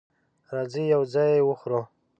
[0.55, 1.81] راځئ یو ځای یی وخورو